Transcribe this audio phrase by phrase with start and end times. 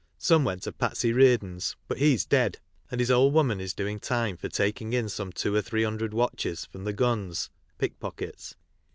[0.17, 2.57] Some went to Patsey Reardon's, but he's dead,
[2.89, 6.11] and his old woman is doing time for taking in some two or three hundred
[6.11, 8.55] watches from the "guns" (pickpockets).